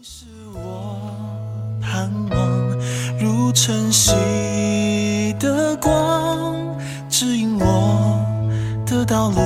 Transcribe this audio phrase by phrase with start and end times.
[0.00, 1.00] 是我
[1.80, 2.78] 盼望
[3.18, 4.12] 如晨曦
[5.40, 6.54] 的光，
[7.08, 8.24] 指引我
[8.86, 9.40] 的道路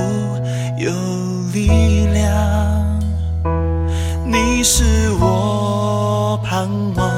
[0.77, 0.91] 有
[1.53, 2.99] 力量。
[4.27, 7.11] 你是我盼望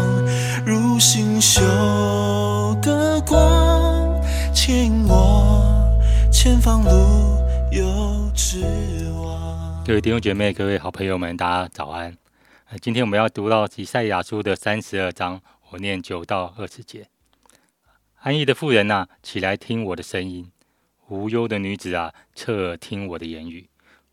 [0.65, 1.59] 如星宿
[2.81, 4.17] 的光，
[4.53, 5.85] 牵引我
[6.31, 6.89] 前方路
[7.69, 8.63] 有指
[9.21, 9.83] 望。
[9.85, 12.15] 各位弟兄姐妹、各位好朋友们，大家早安。
[12.67, 17.07] 呃今天我们要读到以赛亚书的三十二章，我念九到二十节。
[18.21, 20.45] 安逸的妇人呐、起来听我的声音；
[21.07, 23.69] 无忧的女子啊，侧耳听我的言语。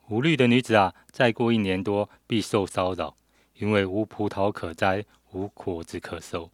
[0.08, 3.16] 无虑的女子啊，再过一年多必受骚扰，
[3.54, 6.50] 因为无葡萄可摘，无果子可收。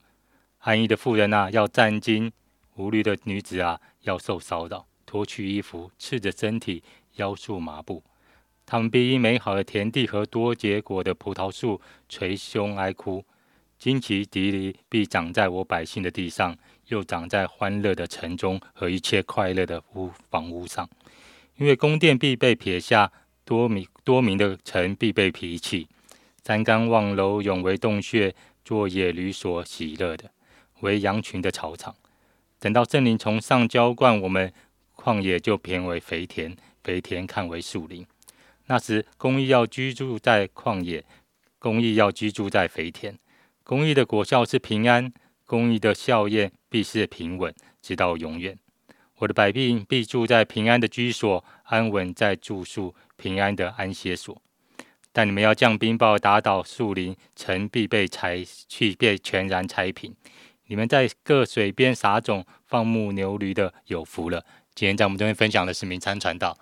[0.58, 2.30] 安逸的妇人啊，要战惊；
[2.76, 6.84] 无虑的女子啊，要受骚扰，脱去衣服，赤着身体，
[7.16, 8.04] 腰束麻布。
[8.70, 13.24] 他们必因美好的田地和多结果的葡萄树捶胸哀哭，
[13.78, 16.54] 荆棘蒺藜必长在我百姓的地上，
[16.88, 20.86] 又长在欢乐的城中和一切快乐的屋房屋上。
[21.56, 23.10] 因为宫殿必被撇下，
[23.42, 25.88] 多民多民的城必被遗弃，
[26.44, 30.30] 山冈望楼永为洞穴，做野驴所喜乐的，
[30.80, 31.96] 为羊群的草场。
[32.58, 34.52] 等到圣灵从上浇灌我们，
[34.94, 38.06] 旷野就变为肥田，肥田看为树林。
[38.70, 41.02] 那时，公义要居住在旷野，
[41.58, 43.18] 公义要居住在肥田。
[43.64, 45.10] 公义的果效是平安，
[45.46, 48.58] 公义的效验必是平稳，直到永远。
[49.20, 54.40] 我的百病必住在平安的居所，安稳在住宿平安的安歇所。
[55.12, 60.14] 但你们要降冰雹，打倒树林，城必被拆去，被全然拆平。
[60.66, 64.44] 你们在各水边撒种，放牧牛驴的有福了。
[64.74, 66.56] 今天在我们这边分享的是明餐传道。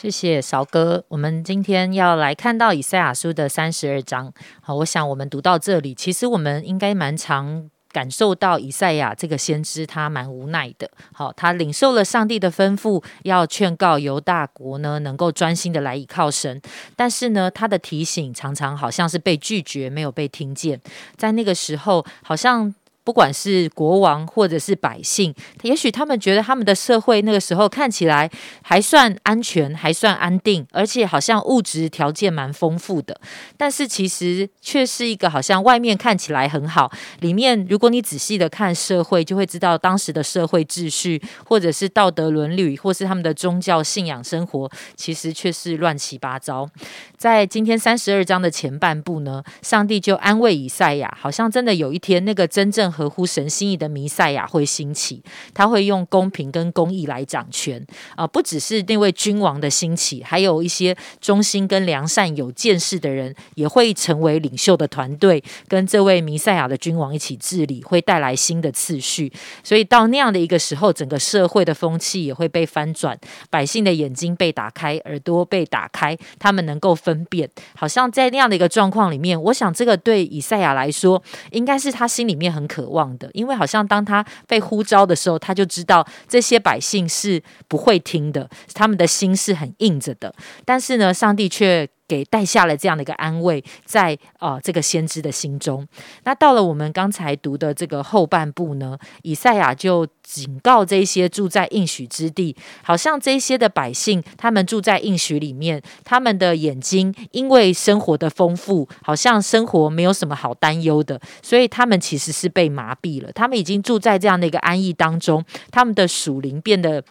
[0.00, 1.04] 谢谢韶哥。
[1.08, 4.32] 我们今天要来看到以赛亚书的三十二章。
[4.60, 10.88] 好，我想我们读到这里，其实我们应该蛮常感受到以赛亚这个先知他蛮无奈的。
[11.12, 16.62] 好，他领受了上帝的吩咐，要劝告犹大国呢能够专心的来依靠神，
[16.94, 20.80] 但是呢，他的提醒常常好像是被拒绝，没有被听见。
[21.16, 22.72] 在那个时候，好像。
[23.08, 28.30] 不管是国王或者是百姓，也许他们觉得他们的社会那个时候看起来
[28.60, 33.18] 还算安全，还算安定，而且好像物质条件蛮丰富的。
[33.56, 46.68] 但是其实却是一个好像外面看起来很好，里面如果你仔细的看社会，就会知道当时的社会秩序，或者是道德伦理，或是他们的宗教信仰生活，其实却是乱七八糟。
[47.16, 55.22] 在今天三十二章的前半部呢，上帝就安慰以赛亚，好像真的有一天那个真正合乎神心意的弥赛亚会兴起，
[55.54, 57.86] 他会用公平跟公义来掌权
[58.16, 69.32] 啊、不只是那位君王的兴起，还有一些忠心跟良善有见识的人也会成为领袖的团队，跟这位弥赛亚的君王一起治理，会带来新的次序。
[69.62, 73.16] 所以到那样的一个时候，整个社会的风气也会被翻转，
[73.48, 77.48] 百姓的眼睛被打开，耳朵被打开，他们能够分辨。
[77.76, 81.22] 好像在那样的一个状况里面，我想这个对以赛亚来说，
[81.52, 90.34] 应该是他心里面很渴望的，因为好像当他被呼召的时候，他就知道这些百姓是不会听的，他们的心是很硬着的。
[90.64, 95.86] 但是呢，上帝却给带下了这样的一个安慰，在呃这个先知的心中。
[96.24, 113.30] 那到了我们刚才读的这个后半部呢，以赛亚就警告这些住在应许之地，好像这些的百姓，他们住在应许里面，他们的眼睛因为生活的丰富，好像生活没有什么好担忧的，所以他们其实是被麻痹了。
[113.32, 117.04] 他们已经住在这样的一个安逸当中，他们的属灵变得。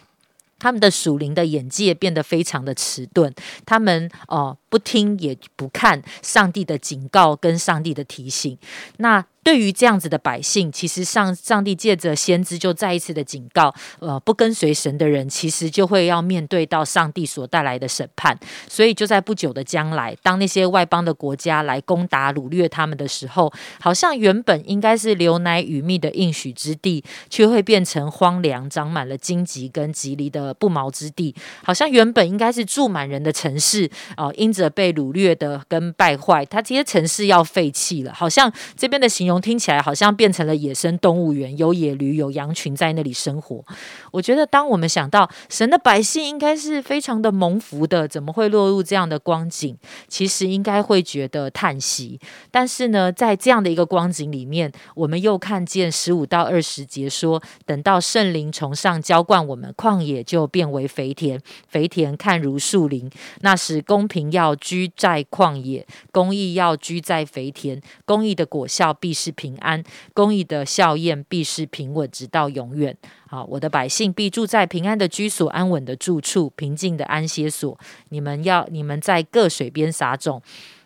[0.60, 3.34] 他们的属灵的眼界变得非常的迟钝，
[3.66, 8.58] 他们哦不听也不看上帝的警告跟上帝的提醒。
[8.98, 18.38] 那对于这样子的百姓，其实上上帝借着先知就再一次的警告，呃，不跟随神的人，其实就会要面对到上帝所带来的审判。
[18.68, 31.34] 所以就在不久的将来，当那些外邦的国家来攻打掳掠他们的时候，好像原本应该是流奶与蜜的应许之地，却会变成荒凉，长满了荆棘跟棘藜的不毛之地。
[31.64, 38.14] 好像原本应该是住满人的城市，哦、因着被掳掠的跟败坏，它这些城市要废弃了。
[38.14, 43.64] 好像这边的形容听起来好像变成了野生动物园，有野驴、有羊群在那里生活。
[44.12, 49.78] 我觉得，当我们想到神的百姓应该是非常的蒙福的，怎么会落入这样的光景？
[50.08, 52.20] 其实应该会觉得叹息。
[52.52, 63.10] 但是呢，在这样的一个光景里面，我们又看见十五到二十节说，等到圣灵从上浇灌我们，旷野就变为肥田，肥田看如树林。
[63.42, 67.82] 那时公平要居在旷野，公义要居在肥田。
[68.06, 69.84] 公义的果效必是是平安，
[70.14, 72.96] 公义的效验必是平稳，直到永远。
[73.28, 77.78] 好，我的百姓必住在平安的居所，安稳的住处，平静的安歇所。
[78.10, 80.42] 你们要，你们在各水边撒种，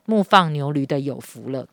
[0.06, 1.68] 牧放牛驴的有福了。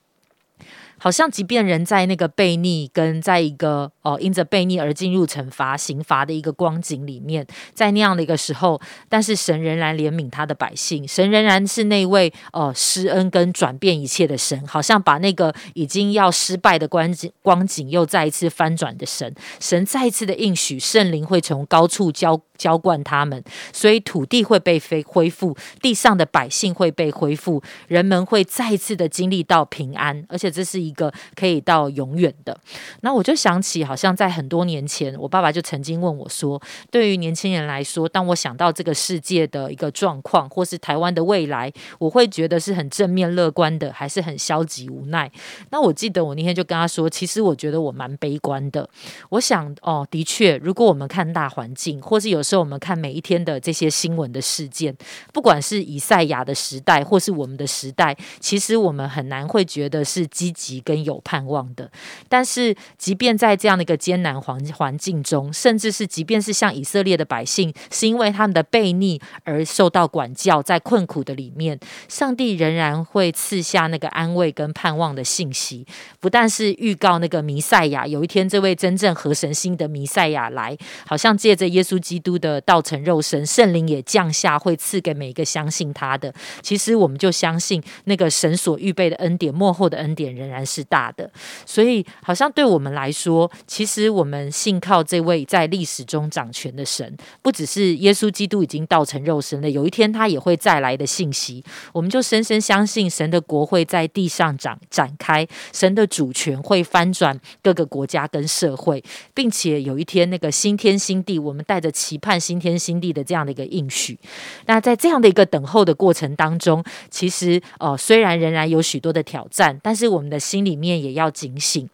[0.99, 23.41] 好像即便人在那个悖逆，跟在一个哦因着悖逆而进入惩罚刑罚的一个光景里面，在那样的一个时候，但是神仍然怜悯他的百姓，神仍然是那位哦施恩跟转变一切的神，好像把那个已经要失败的光景光景又再一次翻转的神，神再一次的应许，圣灵会从高处浇浇灌他们，
[23.73, 30.89] 所以土地会被恢恢复，地上的百姓会被恢复，人们会再次的经历到平安，而且这是。
[30.89, 32.59] 一个可以到永远的，
[33.03, 36.59] 那我就想起，好像在很多年前，我爸爸就曾经问我说
[36.91, 45.31] ：“对于年轻人来说，当我想到这个世界的一个状况，或是台湾的未来，我会觉得是很正面乐观的，还是很消极无奈？”
[45.71, 48.89] 那我记得我那天就跟他说：“其实我觉得我蛮悲观的。
[49.29, 54.97] 我想，哦，的确，如果我们看大环境，或是有时候我们看每一天的这些新闻的事件，
[55.35, 61.91] 不管是以赛亚的时代，或是我们的时代，其实我们很难会觉得是积极。”跟有盼望的，
[62.31, 71.79] 但是即便在这样的一个艰难环环境中，甚至是即便是像以色列的百姓，是因为他们的悖逆而受到管教，在困苦的里面，
[72.09, 75.85] 上帝仍然会赐下那个安慰跟盼望的信息，
[76.21, 80.75] 不但是预告那个弥赛亚有一天这位真正合神心的弥赛亚来，
[81.07, 86.33] 好像借着耶稣基督的道成肉身，圣灵也降下，会赐给每一个相信他的。
[86.61, 90.59] 其实我们就相信那个神所预备的恩典，幕后的恩典仍然。
[90.69, 91.31] 是大的，
[91.65, 101.65] 所以好像对我们来说，其实我们信靠这位在历史中掌权的神，不只是耶稣基督已经道成肉身了，有一天他也会再来的信息，
[101.95, 109.03] 我们就深深相信神的国会在地上展展开，神的主权会翻转各个国家跟社会，
[109.33, 114.19] 并且有一天那个新天新地，我们带着期盼新天新地的这样的一个应许。
[114.67, 120.37] 那在这样的一个等候的过程当中，其实呃，虽然仍然有许多的挑战，但是我们的。
[120.49, 121.87] 心里面也要警醒，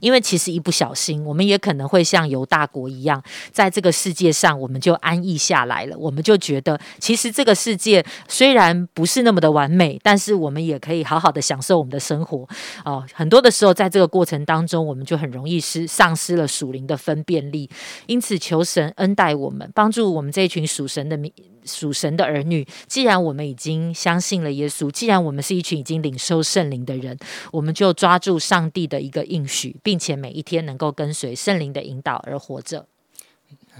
[0.00, 3.22] 因为其实一不小心，我们也可能会像犹大国一样，
[3.52, 5.96] 在这个世界上，我们就安逸下来了。
[5.98, 12.48] 我们就觉得，其实这个世界虽然不是那么的完美，但是我们也可以好好的享受我们的生活。
[12.84, 17.68] 哦，很多的时候，在这个过程当中，我们就很容易失丧失了属灵的分辨力。
[18.06, 21.32] 因此，求神恩待我们，帮助我们这一群属神的民。
[21.68, 27.16] 属神的儿女，既然我们已经相信了耶稣，既然我们是一群已经领受圣灵的人，
[27.52, 32.86] 我们就抓住上帝的一个应许，并且每一天能够跟随圣灵的引导而活着。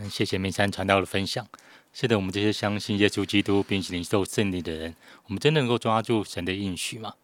[0.08, 1.44] 谢谢明山传道的分享。
[1.93, 4.94] 是的，我们这些相信耶稣基督并且领受圣灵的人，
[5.25, 7.14] 我们真的能够抓住神的应许吗？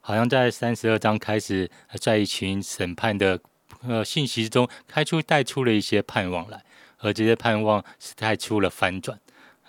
[0.00, 1.70] 好像在三十二章开始，
[2.00, 3.38] 在一群审判的
[3.82, 6.64] 呃信息中，开出带出了一些盼望来，
[6.98, 9.20] 而这些盼望是带出了反转。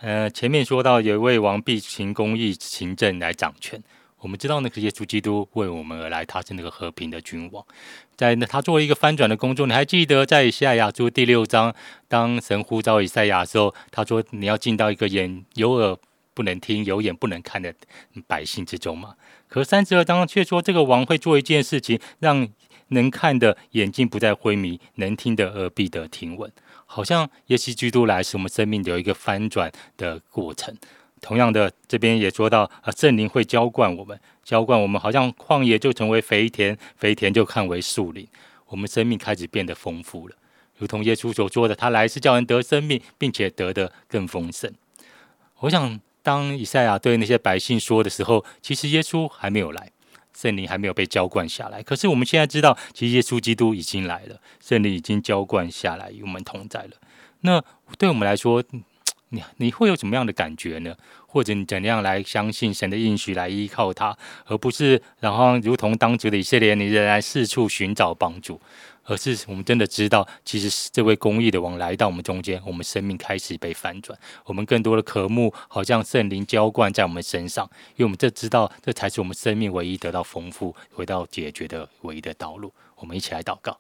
[0.01, 3.81] 呃，前面说到有一位王必行公义、行政来掌权。
[4.19, 7.65] 我们知道那个耶稣基督为我们而来，他是那个和平的君王。
[8.15, 9.65] 在那他做了一个翻转的工作。
[9.65, 11.73] 你还记得在以赛亚书第六章，
[12.07, 15.97] 当神呼召以赛亚的时候，他说你要进到一个眼有耳
[16.33, 17.73] 不能听、有眼不能看的
[18.27, 19.15] 百姓之中吗？
[19.47, 22.47] 可三十二章却说这个王会做一件事情，让
[22.89, 26.51] 能看的眼睛不再昏迷，能听的耳必得听闻。
[26.87, 30.75] 好像耶稣基督来使我们生命有一个翻转的过程。
[31.21, 38.27] 同样的，这边也说到啊，圣灵会浇灌我们，浇灌我们，好像旷野就成为肥田，肥田就看为树林，
[38.67, 40.35] 我们生命开始变得丰富了。
[40.77, 44.71] 如同耶稣所说的，他来是叫人得生命，并且得的更丰盛。
[45.59, 49.91] 我想，当以赛亚对那些百姓说的时候，其实耶稣还没有来。
[50.39, 56.91] 圣灵还没有被浇灌下来，可是我们现在知道，其实耶稣基督已经来了，圣灵已经浇灌下来，与我们同在了。
[57.41, 57.63] 那
[57.97, 58.63] 对我们来说，
[59.29, 60.95] 你你会有什么样的感觉呢？
[61.25, 64.15] 或者你怎样来相信神的应许，来依靠他，
[64.45, 68.61] 而不是然后如同当初的以色列，你仍然四处寻找帮助，
[69.07, 82.73] 而是我们真的知道，其实这位公义的王来到我们中间，我们生命开始被反转，我们更多的渴慕，好像圣灵浇灌在我们身上，因为我们这知道，这才是我们生命唯一得到丰富、回到解决的唯一的道路。
[82.97, 83.79] 我们一起来祷告。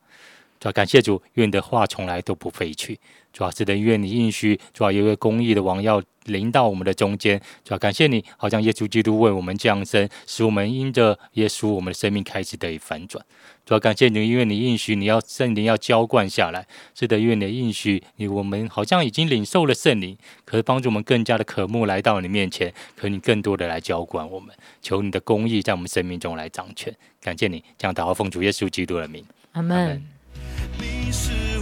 [0.59, 2.99] 主要感谢主，愿你的话从来都不废去。
[3.31, 7.39] 主要是的，愿你应许，主要一位公义的王要临到我们的中间。
[7.63, 13.23] 主要感谢你，好像耶稣基督为我们降生，使我们因着耶稣，我们的生命开始得以反转。
[13.63, 16.65] 主要感谢你，因为你应许你要圣灵要浇灌下来。
[16.95, 24.55] 是的，愿你的应许，你我们好像已经领受了圣灵，可是帮助我们更加的渴慕来到你面前，可你更多的来浇灌我们。
[24.81, 26.91] 求你的公义在我们生命中来掌权。
[27.21, 30.16] 感谢你，这样祷告奉主耶稣基督的名，阿门。
[30.77, 31.56] 你是